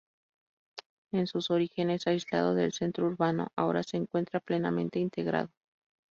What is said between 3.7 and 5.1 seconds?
se encuentra plenamente